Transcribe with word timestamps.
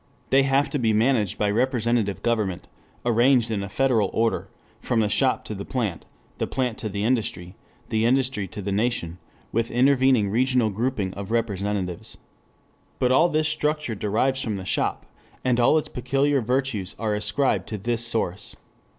They 0.31 0.41
have 0.41 0.67
to 0.71 0.79
be 0.79 0.93
managed 0.93 1.37
by 1.37 1.51
representative 1.51 2.23
government 2.23 2.67
arranged 3.05 3.51
in 3.51 3.61
a 3.61 3.69
federal 3.69 4.09
order 4.13 4.47
from 4.81 5.01
the 5.01 5.07
shop 5.07 5.45
to 5.45 5.53
the 5.53 5.63
plant, 5.63 6.05
the 6.39 6.47
plant 6.47 6.79
to 6.79 6.89
the 6.89 7.03
industry, 7.03 7.53
the 7.89 8.05
industry 8.05 8.47
to 8.47 8.63
the 8.63 8.71
nation, 8.71 9.19
with 9.51 9.69
intervening 9.69 10.31
regional 10.31 10.71
grouping 10.71 11.13
of 11.13 11.29
representatives. 11.29 12.17
But 12.97 13.11
all 13.11 13.29
this 13.29 13.47
structure 13.47 13.93
derives 13.93 14.41
from 14.41 14.55
the 14.57 14.65
shop, 14.65 15.05
and 15.45 15.59
all 15.59 15.77
its 15.77 15.87
peculiar 15.87 16.41
virtues 16.41 16.95
are 16.97 17.13
ascribed 17.13 17.67
to 17.67 17.77
this 17.77 18.03
source. 18.03 18.55